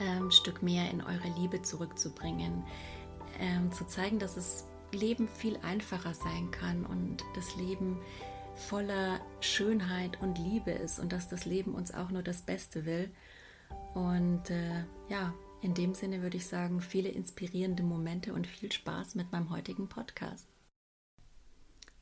[0.00, 2.64] ähm, Stück mehr in eure Liebe zurückzubringen,
[3.40, 7.98] ähm, zu zeigen, dass das Leben viel einfacher sein kann und das Leben
[8.54, 13.10] voller Schönheit und Liebe ist und dass das Leben uns auch nur das Beste will.
[13.94, 19.14] Und äh, ja, in dem Sinne würde ich sagen, viele inspirierende Momente und viel Spaß
[19.14, 20.48] mit meinem heutigen Podcast.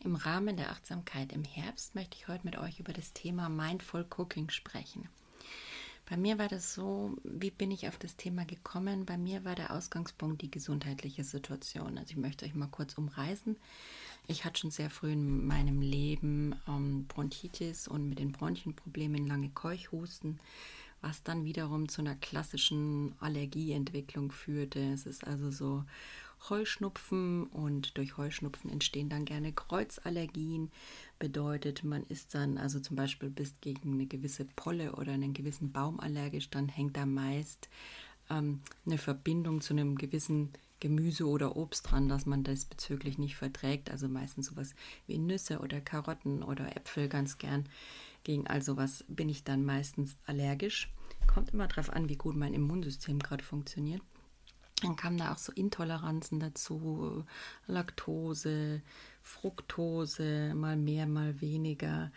[0.02, 4.06] Im Rahmen der Achtsamkeit im Herbst möchte ich heute mit euch über das Thema Mindful
[4.16, 5.08] Cooking sprechen.
[6.10, 9.06] Bei mir war das so, wie bin ich auf das Thema gekommen?
[9.06, 11.98] Bei mir war der Ausgangspunkt die gesundheitliche Situation.
[11.98, 13.56] Also ich möchte euch mal kurz umreißen.
[14.26, 19.50] Ich hatte schon sehr früh in meinem Leben ähm, Bronchitis und mit den Bronchienproblemen lange
[19.50, 20.40] Keuchhusten,
[21.00, 24.80] was dann wiederum zu einer klassischen Allergieentwicklung führte.
[24.92, 25.84] Es ist also so
[26.48, 30.72] Heuschnupfen und durch Heuschnupfen entstehen dann gerne Kreuzallergien.
[31.20, 35.70] Bedeutet, man ist dann also zum Beispiel bis gegen eine gewisse Polle oder einen gewissen
[35.70, 37.68] Baum allergisch, dann hängt da meist
[38.30, 43.36] ähm, eine Verbindung zu einem gewissen Gemüse oder Obst dran, dass man das bezüglich nicht
[43.36, 43.90] verträgt.
[43.90, 44.74] Also meistens sowas
[45.06, 47.68] wie Nüsse oder Karotten oder Äpfel ganz gern.
[48.24, 50.90] Gegen all sowas bin ich dann meistens allergisch.
[51.26, 54.00] Kommt immer darauf an, wie gut mein Immunsystem gerade funktioniert.
[54.82, 57.24] Dann kamen da auch so Intoleranzen dazu,
[57.66, 58.82] Laktose,
[59.22, 62.10] Fructose, mal mehr, mal weniger.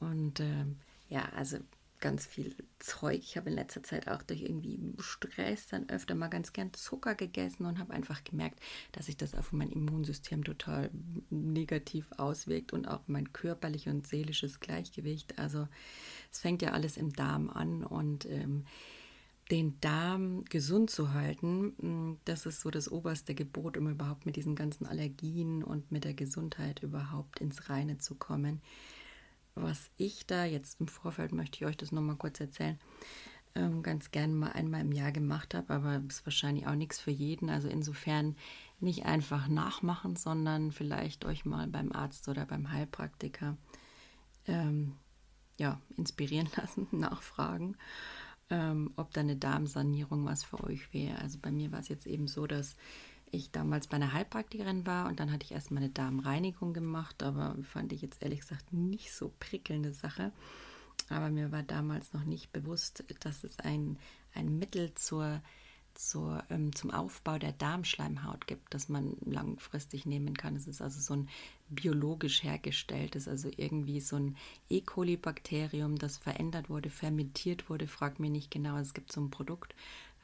[0.00, 0.66] Und äh,
[1.08, 1.58] ja, also
[2.00, 3.18] ganz viel Zeug.
[3.18, 7.14] Ich habe in letzter Zeit auch durch irgendwie Stress dann öfter mal ganz gern Zucker
[7.14, 8.60] gegessen und habe einfach gemerkt,
[8.92, 10.90] dass sich das auf mein Immunsystem total
[11.30, 15.38] negativ auswirkt und auch mein körperliches und seelisches Gleichgewicht.
[15.38, 15.68] Also
[16.30, 18.66] es fängt ja alles im Darm an und ähm,
[19.50, 24.36] den Darm gesund zu halten, mm, das ist so das oberste Gebot, um überhaupt mit
[24.36, 28.60] diesen ganzen Allergien und mit der Gesundheit überhaupt ins Reine zu kommen.
[29.54, 32.78] Was ich da jetzt im Vorfeld möchte ich euch das nochmal kurz erzählen,
[33.54, 37.12] ähm, ganz gern mal einmal im Jahr gemacht habe, aber ist wahrscheinlich auch nichts für
[37.12, 37.48] jeden.
[37.48, 38.36] Also insofern
[38.80, 43.56] nicht einfach nachmachen, sondern vielleicht euch mal beim Arzt oder beim Heilpraktiker
[44.46, 44.96] ähm,
[45.56, 47.76] ja, inspirieren lassen, nachfragen
[48.50, 51.18] ähm, ob da eine Darmsanierung was für euch wäre.
[51.18, 52.76] Also bei mir war es jetzt eben so, dass
[53.30, 57.56] ich damals bei einer Heilpraktikerin war und dann hatte ich erstmal eine Darmreinigung gemacht, aber
[57.62, 60.32] fand ich jetzt ehrlich gesagt nicht so prickelnde Sache.
[61.08, 63.98] Aber mir war damals noch nicht bewusst, dass es ein,
[64.34, 65.40] ein Mittel zur
[65.98, 70.56] zur, ähm, zum Aufbau der Darmschleimhaut gibt, das man langfristig nehmen kann.
[70.56, 71.28] Es ist also so ein
[71.68, 74.36] biologisch hergestelltes, also irgendwie so ein
[74.68, 74.80] E.
[74.80, 77.86] coli-Bakterium, das verändert wurde, fermentiert wurde.
[77.86, 79.74] Frag mir nicht genau, es gibt so ein Produkt,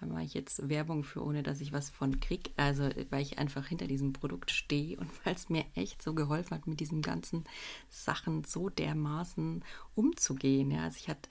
[0.03, 2.51] da mache ich jetzt Werbung für, ohne dass ich was von kriege.
[2.57, 6.57] Also, weil ich einfach hinter diesem Produkt stehe und weil es mir echt so geholfen
[6.57, 7.45] hat, mit diesen ganzen
[7.89, 10.73] Sachen so dermaßen umzugehen.
[10.73, 11.29] Ja, also ich hatte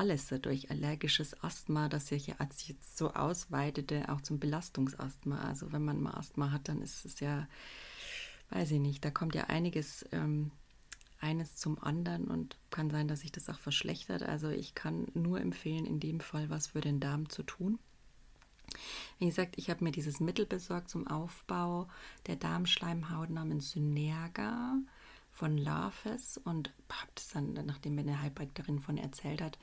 [0.00, 5.42] alles durch allergisches Asthma, das sich jetzt so ausweitete, auch zum Belastungsasthma.
[5.42, 7.46] Also wenn man mal Asthma hat, dann ist es ja,
[8.48, 10.52] weiß ich nicht, da kommt ja einiges ähm,
[11.20, 14.22] eines zum anderen und kann sein, dass sich das auch verschlechtert.
[14.22, 17.78] Also ich kann nur empfehlen, in dem Fall was für den Darm zu tun.
[19.18, 21.88] Wie gesagt, ich habe mir dieses Mittel besorgt zum Aufbau
[22.26, 24.78] der Darmschleimhaut namens Synerga
[25.40, 29.58] von Lafes und habe das dann, nachdem mir eine Heilpraktikerin von erzählt hat,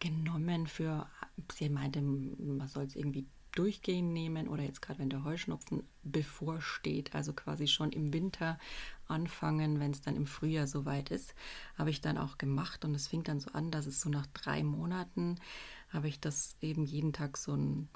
[0.00, 1.08] genommen für,
[1.50, 7.14] sie meinte, man soll es irgendwie durchgehen nehmen oder jetzt gerade wenn der Heuschnupfen bevorsteht,
[7.14, 8.58] also quasi schon im Winter
[9.06, 11.34] anfangen, wenn es dann im Frühjahr soweit ist,
[11.78, 14.26] habe ich dann auch gemacht und es fing dann so an, dass es so nach
[14.34, 15.36] drei Monaten
[15.88, 17.88] habe ich das eben jeden Tag so ein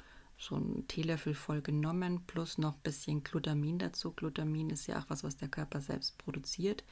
[0.42, 4.10] so einen Teelöffel voll genommen, plus noch ein bisschen Glutamin dazu.
[4.10, 6.84] Glutamin ist ja auch was, was der Körper selbst produziert.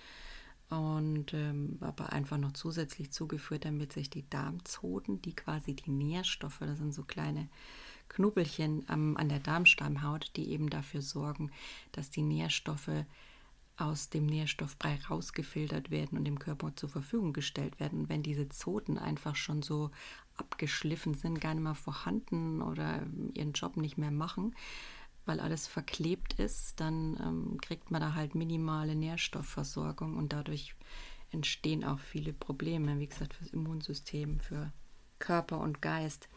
[0.69, 6.61] Und ähm, aber einfach noch zusätzlich zugeführt, damit sich die Darmzoten, die quasi die Nährstoffe,
[6.61, 7.49] das sind so kleine
[8.09, 11.51] Knubbelchen ähm, an der Darmstammhaut, die eben dafür sorgen,
[11.91, 13.05] dass die Nährstoffe
[13.77, 18.03] aus dem Nährstoffbrei rausgefiltert werden und dem Körper zur Verfügung gestellt werden.
[18.03, 19.91] Und wenn diese Zoten einfach schon so
[20.41, 24.55] abgeschliffen sind, gar nicht mehr vorhanden oder ihren Job nicht mehr machen,
[25.27, 30.75] weil alles verklebt ist, dann ähm, kriegt man da halt minimale Nährstoffversorgung und dadurch
[31.31, 34.73] entstehen auch viele Probleme, wie gesagt, fürs Immunsystem, für
[35.21, 36.29] Körper und Geist.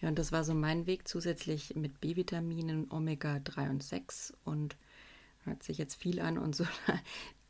[0.00, 4.76] Ja, und das war so mein Weg zusätzlich mit B-Vitaminen, Omega 3 und 6 und
[5.44, 6.64] hört sich jetzt viel an und so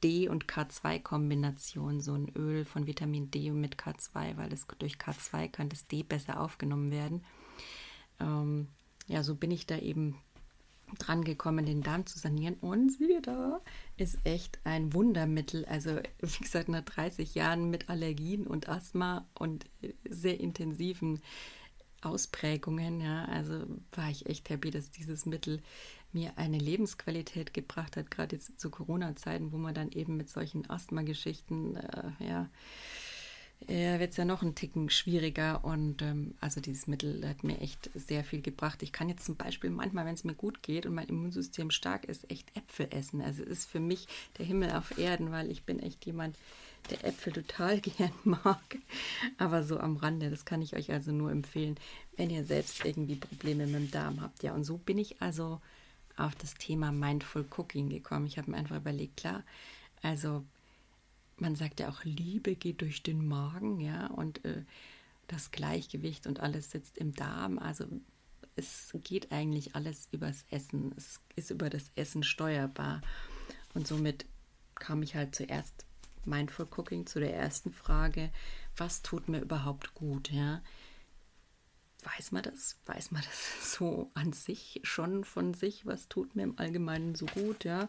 [0.03, 5.49] D- und K2-Kombination, so ein Öl von Vitamin D mit K2, weil es durch K2
[5.49, 7.25] kann das D besser aufgenommen werden.
[8.19, 8.69] Ähm,
[9.07, 10.17] ja, so bin ich da eben
[10.99, 12.55] dran gekommen, den Darm zu sanieren.
[12.61, 13.61] Und siehe da,
[13.97, 15.65] ist echt ein Wundermittel.
[15.67, 19.67] Also, wie gesagt, nach 30 Jahren mit Allergien und Asthma und
[20.09, 21.21] sehr intensiven
[22.03, 25.61] Ausprägungen, ja, also war ich echt happy, dass dieses Mittel
[26.13, 30.69] mir eine Lebensqualität gebracht hat, gerade jetzt zu Corona-Zeiten, wo man dann eben mit solchen
[30.69, 32.49] Asthma-Geschichten, äh, ja,
[33.69, 35.65] äh, wird es ja noch ein Ticken schwieriger.
[35.65, 38.83] Und ähm, also dieses Mittel hat mir echt sehr viel gebracht.
[38.83, 42.07] Ich kann jetzt zum Beispiel manchmal, wenn es mir gut geht und mein Immunsystem stark
[42.07, 43.21] ist, echt Äpfel essen.
[43.21, 44.09] Also es ist für mich
[44.39, 46.37] der Himmel auf Erden, weil ich bin echt jemand,
[46.91, 48.79] der Äpfel total gern mag.
[49.39, 51.77] Aber so am Rande, das kann ich euch also nur empfehlen,
[52.17, 54.43] wenn ihr selbst irgendwie Probleme mit dem Darm habt.
[54.43, 55.61] Ja, und so bin ich also
[56.27, 58.27] auf das Thema Mindful Cooking gekommen.
[58.27, 59.43] Ich habe mir einfach überlegt, klar,
[60.03, 60.45] also
[61.39, 64.65] man sagt ja auch, Liebe geht durch den Magen, ja, und äh,
[65.29, 67.59] das Gleichgewicht und alles sitzt im Darm.
[67.59, 67.87] Also
[68.57, 70.93] es geht eigentlich alles übers Essen.
[70.97, 73.01] Es ist über das Essen steuerbar.
[73.75, 74.27] Und somit
[74.75, 75.87] kam ich halt zuerst
[76.25, 78.31] Mindful Cooking zu der ersten Frage,
[78.77, 80.61] was tut mir überhaupt gut, ja?
[82.05, 82.79] Weiß man das?
[82.87, 85.87] Weiß man das so an sich schon von sich?
[85.87, 87.65] Was tut mir im Allgemeinen so gut?
[87.65, 87.89] Ja,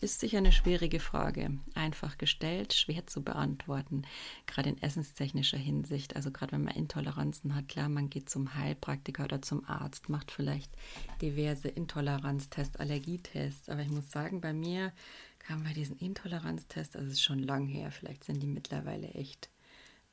[0.00, 1.58] ist sicher eine schwierige Frage.
[1.74, 4.02] Einfach gestellt, schwer zu beantworten.
[4.46, 6.16] Gerade in essenstechnischer Hinsicht.
[6.16, 10.30] Also gerade wenn man Intoleranzen hat, klar, man geht zum Heilpraktiker oder zum Arzt, macht
[10.30, 10.72] vielleicht
[11.20, 13.68] diverse Intoleranztests, Allergietests.
[13.68, 14.92] Aber ich muss sagen, bei mir
[15.38, 19.51] kam bei diesen Intoleranztests, also ist schon lang her, vielleicht sind die mittlerweile echt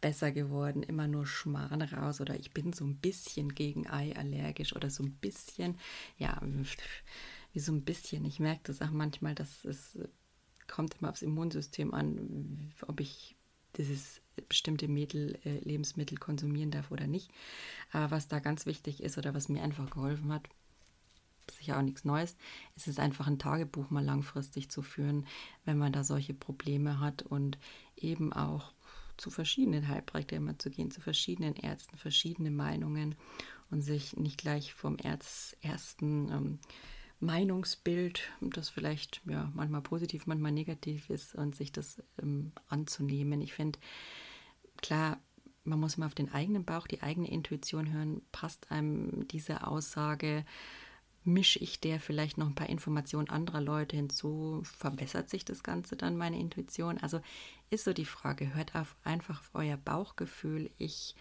[0.01, 4.75] besser geworden, immer nur Schmarrn raus oder ich bin so ein bisschen gegen Ei allergisch
[4.75, 5.77] oder so ein bisschen,
[6.17, 6.41] ja,
[7.53, 8.25] wie so ein bisschen.
[8.25, 9.97] Ich merke das auch manchmal, dass es
[10.67, 13.35] kommt immer aufs Immunsystem an, ob ich
[13.75, 17.31] dieses bestimmte Mädel, äh, Lebensmittel konsumieren darf oder nicht.
[17.91, 20.47] Aber was da ganz wichtig ist oder was mir einfach geholfen hat,
[21.51, 22.35] sicher auch nichts Neues,
[22.75, 25.25] ist es einfach ein Tagebuch mal langfristig zu führen,
[25.65, 27.57] wenn man da solche Probleme hat und
[27.95, 28.73] eben auch
[29.19, 33.15] zu verschiedenen Heilpraktikern zu gehen, zu verschiedenen Ärzten, verschiedene Meinungen
[33.69, 36.59] und sich nicht gleich vom Erz, ersten ähm,
[37.19, 43.41] Meinungsbild, das vielleicht ja, manchmal positiv, manchmal negativ ist, und sich das ähm, anzunehmen.
[43.41, 43.77] Ich finde,
[44.81, 45.19] klar,
[45.65, 48.21] man muss immer auf den eigenen Bauch, die eigene Intuition hören.
[48.31, 50.45] Passt einem diese Aussage?
[51.33, 54.61] Mische ich der vielleicht noch ein paar Informationen anderer Leute hinzu?
[54.63, 56.97] Verbessert sich das Ganze dann, meine Intuition?
[56.97, 57.21] Also
[57.69, 60.69] ist so die Frage, hört auf einfach auf euer Bauchgefühl.
[60.77, 61.15] Ich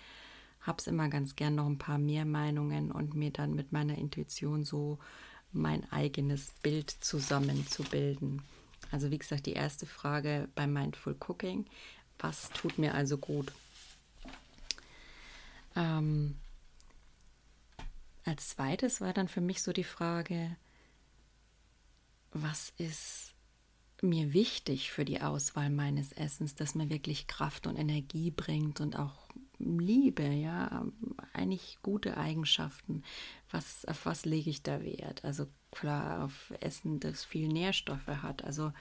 [0.60, 3.96] habe es immer ganz gern noch ein paar mehr Meinungen und mir dann mit meiner
[3.96, 4.98] Intuition so
[5.52, 8.42] mein eigenes Bild zusammenzubilden.
[8.90, 11.66] Also wie gesagt, die erste Frage beim Mindful Cooking,
[12.18, 13.52] was tut mir also gut?
[15.76, 16.36] Ähm,
[18.28, 20.56] als zweites war dann für mich so die Frage,
[22.30, 23.34] was ist
[24.02, 28.96] mir wichtig für die Auswahl meines Essens, das mir wirklich Kraft und Energie bringt und
[28.98, 30.86] auch Liebe, ja,
[31.32, 33.02] eigentlich gute Eigenschaften.
[33.50, 35.24] Was, auf was lege ich da Wert?
[35.24, 38.72] Also klar, auf Essen, das viel Nährstoffe hat, also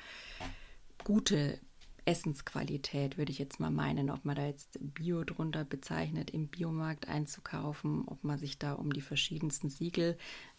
[1.03, 1.59] gute
[2.07, 7.09] Essensqualität, würde ich jetzt mal meinen, ob man da jetzt Bio drunter bezeichnet, im Biomarkt
[7.09, 10.17] einzukaufen, ob man sich da um die verschiedensten Siegel,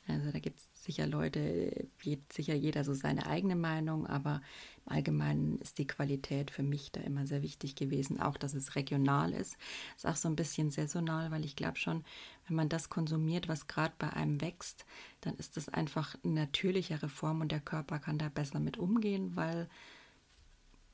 [0.08, 1.86] also da gibt es sicher Leute,
[2.32, 4.40] sicher jeder so seine eigene Meinung, aber
[4.86, 8.74] im Allgemeinen ist die Qualität für mich da immer sehr wichtig gewesen, auch dass es
[8.74, 9.58] regional ist.
[9.96, 12.04] Ist auch so ein bisschen saisonal, weil ich glaube schon,
[12.46, 14.86] wenn man das konsumiert, was gerade bei einem wächst,
[15.20, 19.36] dann ist das einfach eine natürlichere Form und der Körper kann da besser mit umgehen,
[19.36, 19.68] weil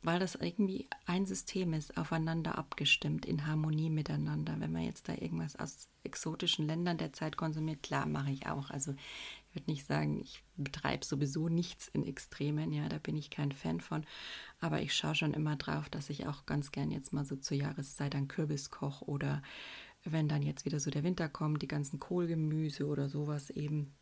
[0.05, 4.55] weil das irgendwie ein System ist, aufeinander abgestimmt, in Harmonie miteinander.
[4.59, 8.71] Wenn man jetzt da irgendwas aus exotischen Ländern der Zeit konsumiert, klar, mache ich auch.
[8.71, 13.31] Also ich würde nicht sagen, ich betreibe sowieso nichts in Extremen, ja, da bin ich
[13.31, 14.05] kein Fan von.
[14.61, 17.57] Aber ich schaue schon immer drauf, dass ich auch ganz gern jetzt mal so zur
[17.57, 19.43] Jahreszeit einen Kürbis koche oder
[20.05, 23.95] wenn dann jetzt wieder so der Winter kommt, die ganzen Kohlgemüse oder sowas eben.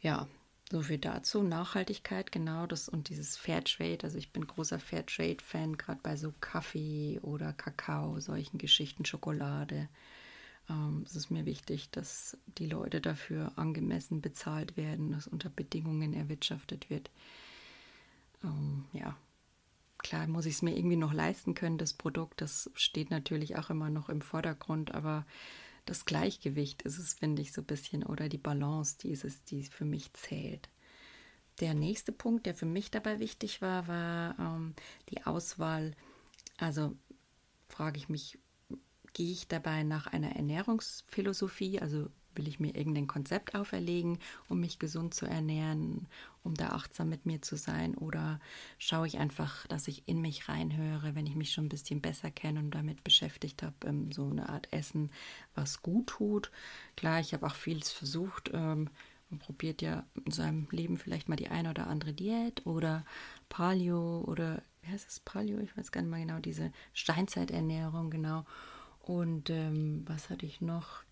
[0.00, 0.26] Ja,
[0.70, 1.42] so viel dazu.
[1.42, 4.04] Nachhaltigkeit, genau das und dieses Fairtrade.
[4.04, 9.88] Also ich bin großer Fairtrade-Fan, gerade bei so Kaffee oder Kakao, solchen Geschichten, Schokolade.
[10.68, 16.12] Ähm, es ist mir wichtig, dass die Leute dafür angemessen bezahlt werden, dass unter Bedingungen
[16.12, 17.10] erwirtschaftet wird.
[18.42, 19.16] Ähm, ja,
[19.98, 22.40] klar muss ich es mir irgendwie noch leisten können, das Produkt.
[22.40, 25.24] Das steht natürlich auch immer noch im Vordergrund, aber
[25.86, 29.44] das Gleichgewicht ist es, finde ich, so ein bisschen, oder die Balance, die ist es,
[29.44, 30.68] die für mich zählt.
[31.60, 34.74] Der nächste Punkt, der für mich dabei wichtig war, war ähm,
[35.08, 35.94] die Auswahl.
[36.58, 36.94] Also
[37.68, 38.38] frage ich mich,
[39.14, 44.78] gehe ich dabei nach einer Ernährungsphilosophie, also will ich mir irgendein Konzept auferlegen, um mich
[44.78, 46.06] gesund zu ernähren,
[46.42, 47.94] um da achtsam mit mir zu sein?
[47.94, 48.40] Oder
[48.78, 52.30] schaue ich einfach, dass ich in mich reinhöre, wenn ich mich schon ein bisschen besser
[52.30, 55.10] kenne und damit beschäftigt habe, ähm, so eine Art Essen,
[55.54, 56.50] was gut tut?
[56.96, 58.50] Klar, ich habe auch vieles versucht.
[58.52, 58.90] Ähm,
[59.30, 63.04] man probiert ja in seinem Leben vielleicht mal die eine oder andere Diät oder
[63.48, 65.58] Paleo oder wie heißt es Paleo?
[65.58, 68.44] Ich weiß gar nicht mal genau, diese Steinzeiternährung, genau.
[69.00, 71.05] Und ähm, was hatte ich noch?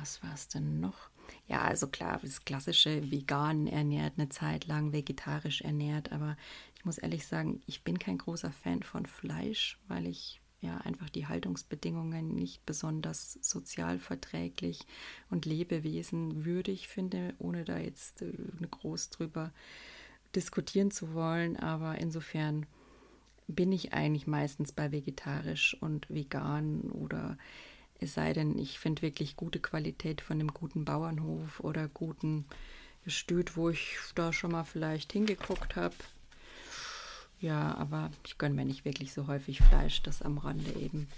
[0.00, 1.10] Was war es denn noch?
[1.46, 6.36] Ja, also klar, das klassische vegan ernährt, eine Zeit lang vegetarisch ernährt, aber
[6.76, 11.08] ich muss ehrlich sagen, ich bin kein großer Fan von Fleisch, weil ich ja einfach
[11.10, 14.80] die Haltungsbedingungen nicht besonders sozial verträglich
[15.30, 18.32] und Lebewesen würdig finde, ohne da jetzt äh,
[18.70, 19.52] groß drüber
[20.34, 21.56] diskutieren zu wollen.
[21.56, 22.66] Aber insofern
[23.48, 27.36] bin ich eigentlich meistens bei vegetarisch und vegan oder
[28.00, 32.46] es sei denn, ich finde wirklich gute Qualität von dem guten Bauernhof oder guten
[33.04, 35.94] Gestüt, wo ich da schon mal vielleicht hingeguckt habe.
[37.40, 41.08] Ja, aber ich gönne mir nicht wirklich so häufig Fleisch, das am Rande eben.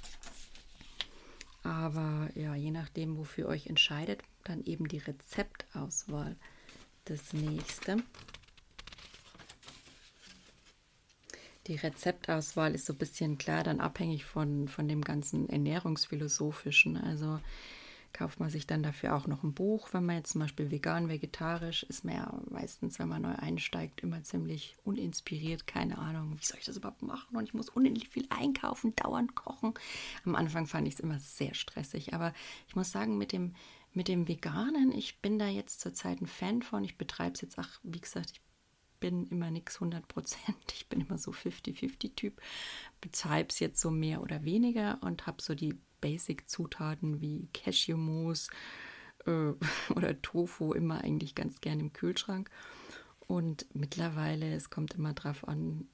[1.64, 6.36] Aber ja, je nachdem, wofür euch entscheidet, dann eben die Rezeptauswahl.
[7.04, 7.96] Das nächste.
[11.68, 16.96] Die Rezeptauswahl ist so ein bisschen klar dann abhängig von, von dem ganzen Ernährungsphilosophischen.
[16.96, 17.38] Also
[18.12, 21.08] kauft man sich dann dafür auch noch ein Buch, wenn man jetzt zum Beispiel vegan,
[21.08, 25.66] vegetarisch ist, man meistens, wenn man neu einsteigt, immer ziemlich uninspiriert.
[25.66, 27.36] Keine Ahnung, wie soll ich das überhaupt machen?
[27.36, 29.74] Und ich muss unendlich viel einkaufen, dauernd kochen.
[30.24, 32.34] Am Anfang fand ich es immer sehr stressig, aber
[32.68, 33.54] ich muss sagen, mit dem,
[33.94, 36.84] mit dem Veganen, ich bin da jetzt zurzeit ein Fan von.
[36.84, 38.40] Ich betreibe es jetzt, ach, wie gesagt, ich
[39.02, 40.56] bin immer nichts 100 Prozent.
[40.74, 42.40] Ich bin immer so 50-50-Typ.
[43.00, 48.48] Betreibe es jetzt so mehr oder weniger und habe so die Basic-Zutaten wie Cashewmus
[49.26, 49.52] äh,
[49.94, 52.48] oder Tofu immer eigentlich ganz gern im Kühlschrank.
[53.26, 55.88] Und mittlerweile, es kommt immer drauf an,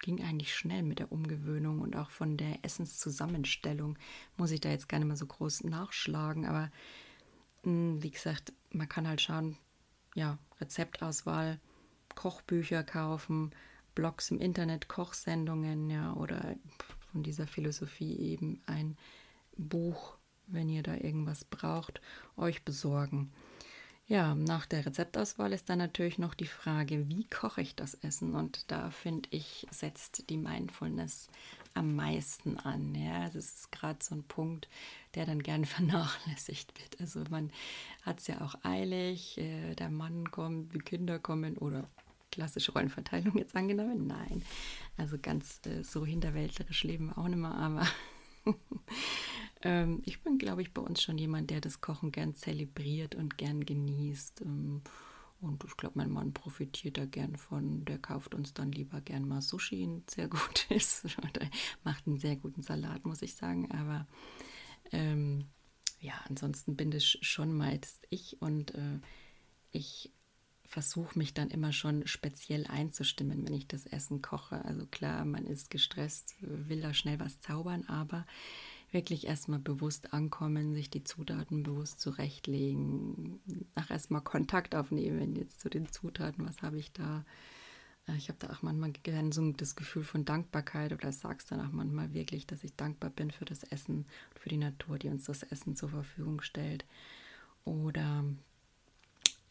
[0.00, 3.98] ging eigentlich schnell mit der Umgewöhnung und auch von der Essenszusammenstellung.
[4.38, 6.70] Muss ich da jetzt gar nicht mehr so groß nachschlagen, aber
[7.64, 9.58] mh, hm, wie gesagt, man kann halt schauen,
[10.14, 11.60] ja, Rezeptauswahl
[12.14, 13.52] Kochbücher kaufen,
[13.94, 16.56] Blogs im Internet, Kochsendungen, ja, oder
[17.12, 18.96] von dieser Philosophie eben ein
[19.56, 20.16] Buch,
[20.46, 22.00] wenn ihr da irgendwas braucht,
[22.36, 23.32] euch besorgen.
[24.06, 28.34] Ja, nach der Rezeptauswahl ist dann natürlich noch die Frage, wie koche ich das Essen?
[28.34, 31.28] Und da finde ich, setzt die Mindfulness
[31.72, 32.94] am meisten an.
[32.94, 34.68] Ja, das ist gerade so ein Punkt,
[35.14, 37.00] der dann gern vernachlässigt wird.
[37.00, 37.50] Also man
[38.02, 41.88] hat es ja auch eilig, äh, der Mann kommt, die Kinder kommen oder
[42.34, 44.06] klassische Rollenverteilung jetzt angenommen?
[44.06, 44.42] Nein.
[44.96, 47.86] Also ganz äh, so hinterwäldlerisch leben wir auch nicht mehr, aber
[49.62, 53.38] ähm, ich bin, glaube ich, bei uns schon jemand, der das Kochen gern zelebriert und
[53.38, 54.42] gern genießt.
[54.42, 54.82] Ähm,
[55.40, 57.84] und ich glaube, mein Mann profitiert da gern von.
[57.84, 61.04] Der kauft uns dann lieber gern mal Sushi, ein sehr gut ist.
[61.18, 61.48] Oder
[61.84, 63.70] macht einen sehr guten Salat, muss ich sagen.
[63.70, 64.08] Aber
[64.90, 65.46] ähm,
[66.00, 68.98] ja, ansonsten bin das schon meist ich und äh,
[69.70, 70.12] ich
[70.74, 74.64] versuche mich dann immer schon speziell einzustimmen, wenn ich das Essen koche.
[74.64, 78.26] Also klar, man ist gestresst, will da schnell was zaubern, aber
[78.90, 83.38] wirklich erstmal bewusst ankommen, sich die Zutaten bewusst zurechtlegen,
[83.76, 87.24] nach erstmal Kontakt aufnehmen jetzt zu den Zutaten, was habe ich da.
[88.08, 91.60] Äh, ich habe da auch manchmal gerne so das Gefühl von Dankbarkeit oder sag's dann
[91.60, 95.26] auch manchmal wirklich, dass ich dankbar bin für das Essen für die Natur, die uns
[95.26, 96.84] das Essen zur Verfügung stellt.
[97.64, 98.24] Oder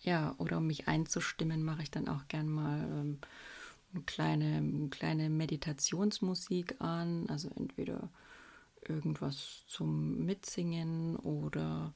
[0.04, 3.20] ja, oder um mich einzustimmen, mache ich dann auch gern mal ähm,
[3.94, 7.28] eine kleine, eine kleine Meditationsmusik an.
[7.30, 8.10] Also entweder
[8.88, 11.94] irgendwas zum Mitsingen oder,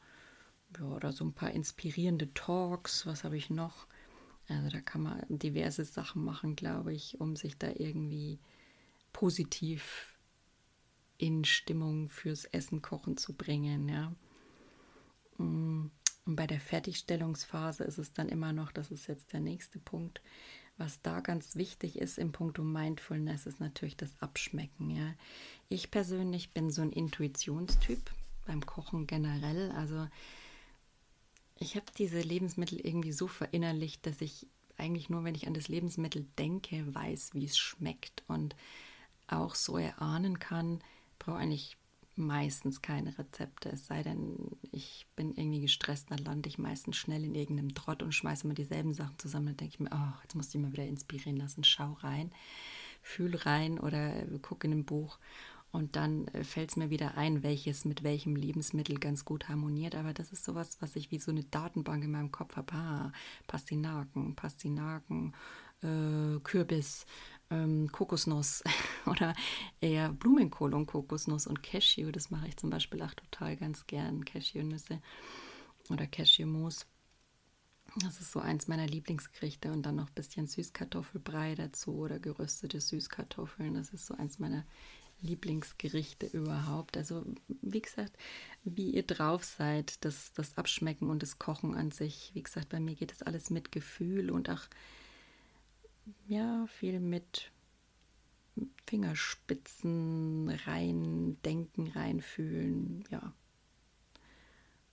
[0.78, 3.06] ja, oder so ein paar inspirierende Talks.
[3.06, 3.88] Was habe ich noch?
[4.48, 8.40] Also da kann man diverse Sachen machen, glaube ich, um sich da irgendwie
[9.12, 10.14] positiv
[11.18, 13.90] in Stimmung fürs Essen kochen zu bringen.
[13.90, 14.14] Ja.
[16.28, 20.22] Und bei der Fertigstellungsphase ist es dann immer noch, das ist jetzt der nächste Punkt,
[20.78, 24.92] was da ganz wichtig ist im Punkt Mindfulness, ist natürlich das Abschmecken.
[24.92, 25.14] Ja.
[25.70, 28.12] Ich persönlich bin so ein Intuitionstyp
[28.46, 29.72] beim Kochen generell.
[29.72, 30.08] Also
[31.56, 35.70] ich habe diese Lebensmittel irgendwie so verinnerlicht, dass ich eigentlich nur, wenn ich an das
[35.70, 38.56] Lebensmittel denke, weiß, wie es schmeckt und
[39.28, 40.82] auch so erahnen kann,
[41.20, 41.78] brauche eigentlich
[42.18, 44.36] meistens keine Rezepte, es sei denn,
[44.72, 48.54] ich bin irgendwie gestresst, dann lande ich meistens schnell in irgendeinem Trott und schmeiße immer
[48.54, 49.48] dieselben Sachen zusammen.
[49.48, 52.32] Dann denke ich mir, oh, jetzt muss ich mal wieder inspirieren lassen, schau rein,
[53.02, 55.20] fühl rein oder guck in ein Buch
[55.72, 59.96] und dann äh, fällt es mir wieder ein, welches mit welchem Lebensmittel ganz gut harmoniert.
[59.96, 62.74] Aber das ist sowas, was ich wie so eine Datenbank in meinem Kopf habe.
[62.74, 63.12] Ah,
[63.48, 65.34] Pastinaken, Pastinaken,
[65.84, 67.06] äh, Kürbis,
[67.50, 68.64] ähm, Kokosnuss
[69.06, 69.36] oder
[69.82, 72.12] eher Blumenkohl und Kokosnuss und Cashew.
[72.12, 74.26] Das mache ich zum Beispiel auch total ganz gern.
[74.26, 75.02] Cashewnüsse
[75.90, 76.86] oder Cashewmus.
[78.02, 82.80] Das ist so eins meiner Lieblingsgerichte und dann noch ein bisschen Süßkartoffelbrei dazu oder geröstete
[82.80, 83.74] Süßkartoffeln.
[83.74, 84.66] Das ist so eins meiner
[85.22, 86.96] Lieblingsgerichte überhaupt.
[86.96, 87.26] Also
[87.62, 88.16] wie gesagt,
[88.64, 92.32] wie ihr drauf seid, das, das Abschmecken und das Kochen an sich.
[92.34, 94.68] Wie gesagt, bei mir geht das alles mit Gefühl und auch
[96.28, 97.52] ja, viel mit
[98.86, 103.34] Fingerspitzen rein denken, reinfühlen, ja.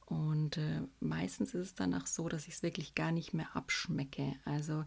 [0.06, 3.56] Und äh, meistens ist es dann auch so, dass ich es wirklich gar nicht mehr
[3.56, 4.34] abschmecke.
[4.44, 4.84] Also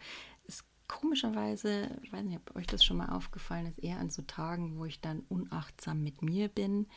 [0.87, 4.77] komischerweise, ich weiß nicht, ob euch das schon mal aufgefallen ist, eher an so Tagen,
[4.77, 6.87] wo ich dann unachtsam mit mir bin.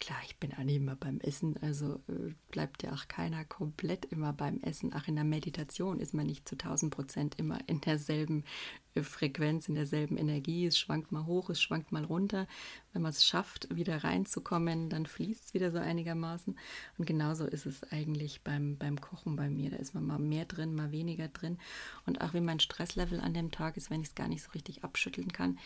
[0.00, 4.04] Klar, ich bin auch nicht immer beim Essen, also äh, bleibt ja auch keiner komplett
[4.06, 4.90] immer beim Essen.
[4.92, 8.44] Ach, in der Meditation ist man nicht zu 1000 Prozent immer in derselben
[9.02, 10.66] Frequenz, in derselben Energie.
[10.66, 12.46] Es schwankt mal hoch, es schwankt mal runter.
[12.92, 16.58] Wenn man es schafft, wieder reinzukommen, dann fließt es wieder so einigermaßen.
[16.98, 19.70] Und genauso ist es eigentlich beim, beim Kochen bei mir.
[19.70, 21.58] Da ist man mal mehr drin, mal weniger drin.
[22.06, 24.50] Und auch wie mein Stresslevel an dem Tag ist, wenn ich es gar nicht so
[24.52, 25.58] richtig abschütteln kann,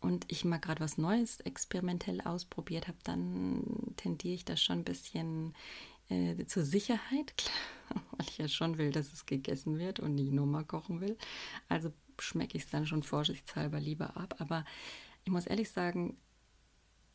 [0.00, 4.84] und ich mal gerade was Neues experimentell ausprobiert habe, dann tendiere ich da schon ein
[4.84, 5.54] bisschen
[6.08, 7.34] äh, zur Sicherheit,
[8.12, 11.16] weil ich ja schon will, dass es gegessen wird und nicht nur mal kochen will.
[11.68, 14.36] Also schmecke ich es dann schon vorsichtshalber lieber ab.
[14.38, 14.64] Aber
[15.24, 16.16] ich muss ehrlich sagen,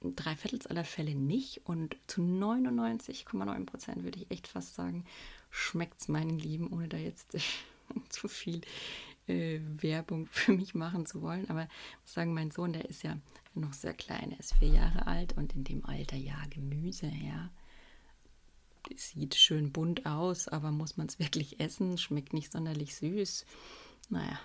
[0.01, 5.05] drei Viertels aller Fälle nicht und zu 99,9 Prozent würde ich echt fast sagen,
[5.49, 7.37] schmeckt es meinen Lieben, ohne da jetzt
[8.09, 8.61] zu viel
[9.27, 11.49] äh, Werbung für mich machen zu wollen.
[11.49, 13.17] Aber ich muss sagen, mein Sohn, der ist ja
[13.55, 17.51] noch sehr klein, er ist vier Jahre alt und in dem Alter ja Gemüse, ja.
[18.95, 21.97] Sieht schön bunt aus, aber muss man es wirklich essen?
[21.97, 23.45] Schmeckt nicht sonderlich süß.
[24.09, 24.37] Naja,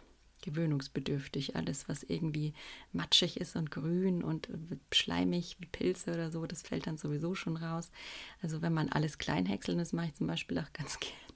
[0.43, 1.57] gewöhnungsbedürftig.
[1.57, 2.55] Alles, was irgendwie
[2.93, 4.49] matschig ist und grün und
[4.93, 7.91] schleimig wie Pilze oder so, das fällt dann sowieso schon raus.
[8.43, 11.28] Also wenn man alles klein häckseln, das mache ich zum Beispiel auch ganz gerne.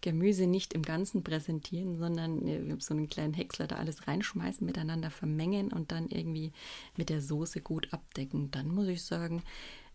[0.00, 5.10] Gemüse nicht im Ganzen präsentieren, sondern äh, so einen kleinen Häcksler da alles reinschmeißen, miteinander
[5.10, 6.52] vermengen und dann irgendwie
[6.96, 8.50] mit der Soße gut abdecken.
[8.50, 9.42] Dann muss ich sagen,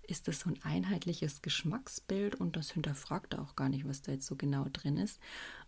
[0.04, 4.28] ist das so ein einheitliches Geschmacksbild und das hinterfragt auch gar nicht, was da jetzt
[4.28, 5.20] so genau drin ist.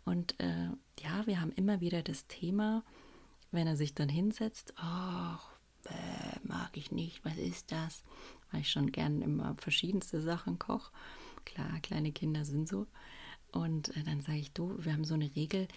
[0.06, 2.84] Und äh, ja, wir haben immer wieder das Thema,
[3.51, 5.49] wenn er sich dann hinsetzt, ach,
[5.86, 8.03] äh, mag ich nicht, was ist das?
[8.51, 10.91] Weil ich schon gern immer verschiedenste Sachen koche.
[11.45, 12.88] Klar, kleine Kinder sind so.
[13.53, 15.67] Und äh, dann sage ich, du, wir haben so eine Regel,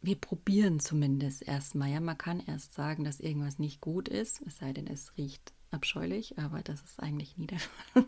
[0.00, 1.90] wir probieren zumindest erstmal.
[1.90, 5.52] Ja, man kann erst sagen, dass irgendwas nicht gut ist, es sei denn, es riecht
[5.70, 7.58] abscheulich, aber das ist eigentlich nie der
[7.92, 8.04] Fall,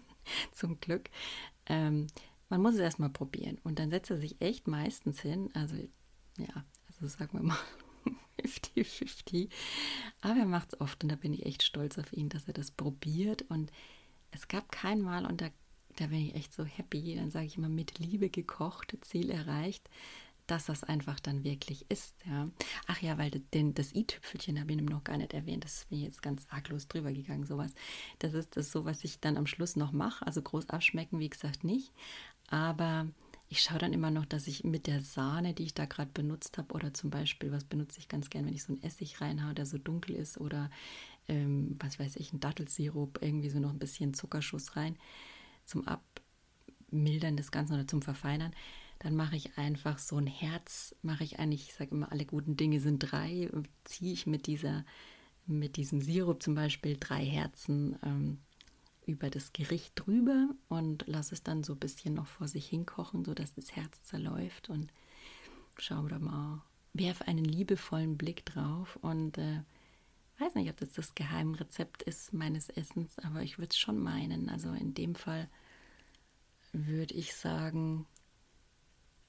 [0.53, 1.11] zum Glück.
[1.67, 2.09] Ähm,
[2.49, 5.77] man muss es erstmal probieren und dann setzt er sich echt meistens hin, also
[6.37, 7.59] ja, also sagen wir mal
[8.43, 9.49] 50-50,
[10.21, 12.53] aber er macht es oft und da bin ich echt stolz auf ihn, dass er
[12.53, 13.73] das probiert und
[14.31, 15.49] es gab kein Mal und da,
[15.97, 19.89] da bin ich echt so happy, dann sage ich immer mit Liebe gekocht, Ziel erreicht,
[20.47, 22.15] dass das einfach dann wirklich ist.
[22.27, 22.51] Ja.
[22.87, 25.65] Ach ja, weil den, das i-Tüpfelchen habe ich noch gar nicht erwähnt.
[25.65, 27.73] Das bin ich jetzt ganz arglos drüber gegangen, sowas.
[28.19, 30.27] Das ist das so, was ich dann am Schluss noch mache.
[30.27, 31.93] Also groß abschmecken, wie gesagt, nicht.
[32.49, 33.09] Aber
[33.49, 36.59] ich schaue dann immer noch, dass ich mit der Sahne, die ich da gerade benutzt
[36.59, 39.55] habe, oder zum Beispiel, was benutze ich ganz gern, wenn ich so einen Essig reinhaue,
[39.55, 40.71] der so dunkel ist, oder
[41.29, 44.99] ähm, was weiß ich, ein Dattelsirup, irgendwie so noch ein bisschen Zuckerschuss rein,
[45.67, 48.53] zum Abmildern des Ganzen oder zum Verfeinern
[49.05, 52.57] dann mache ich einfach so ein Herz, mache ich eigentlich, ich sage immer, alle guten
[52.57, 53.51] Dinge sind drei,
[53.85, 54.85] ziehe ich mit dieser,
[55.47, 58.39] mit diesem Sirup zum Beispiel drei Herzen ähm,
[59.07, 63.25] über das Gericht drüber und lasse es dann so ein bisschen noch vor sich hinkochen,
[63.25, 64.91] sodass das Herz zerläuft und
[65.77, 66.63] schaue da mal,
[66.95, 69.61] werfe einen liebevollen Blick drauf und äh,
[70.41, 74.49] weiß nicht, ob das das Geheimrezept ist meines Essens, aber ich würde es schon meinen.
[74.49, 75.49] Also in dem Fall
[76.73, 78.07] würde ich sagen,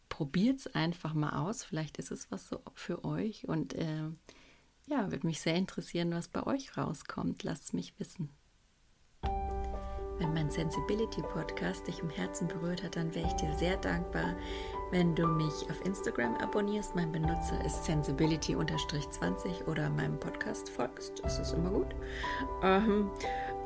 [0.10, 1.64] probiert es einfach mal aus.
[1.64, 3.48] Vielleicht ist es was so für euch.
[3.48, 4.10] Und äh,
[4.88, 7.44] ja, würde mich sehr interessieren, was bei euch rauskommt.
[7.44, 8.30] Lasst es mich wissen.
[10.18, 14.38] Wenn mein Sensibility Podcast dich im Herzen berührt hat, dann wäre ich dir sehr dankbar,
[14.92, 16.96] wenn du mich auf Instagram abonnierst.
[16.96, 21.24] Mein Benutzer ist sensibility-20 oder meinem Podcast folgst.
[21.24, 21.96] Das ist immer gut.
[22.64, 23.10] Ähm,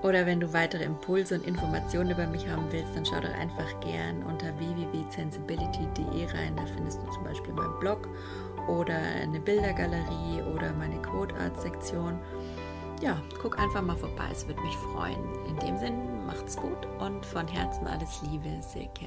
[0.02, 3.80] oder wenn du weitere Impulse und Informationen über mich haben willst, dann schau doch einfach
[3.82, 6.56] gern unter www.sensibility.de rein.
[6.56, 8.08] Da findest du zum Beispiel meinen Blog
[8.68, 12.18] oder eine Bildergalerie oder meine Code Art Sektion.
[13.02, 15.24] Ja, guck einfach mal vorbei, es würde mich freuen.
[15.48, 19.06] In dem Sinn, macht's gut und von Herzen alles Liebe, Silke.